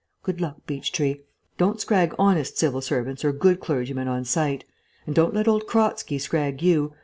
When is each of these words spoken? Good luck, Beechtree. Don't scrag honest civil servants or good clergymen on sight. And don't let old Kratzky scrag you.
Good 0.23 0.41
luck, 0.41 0.65
Beechtree. 0.65 1.21
Don't 1.59 1.79
scrag 1.79 2.15
honest 2.17 2.57
civil 2.57 2.81
servants 2.81 3.23
or 3.23 3.31
good 3.31 3.59
clergymen 3.59 4.07
on 4.07 4.25
sight. 4.25 4.63
And 5.05 5.13
don't 5.13 5.35
let 5.35 5.47
old 5.47 5.67
Kratzky 5.67 6.17
scrag 6.17 6.59
you. 6.63 6.93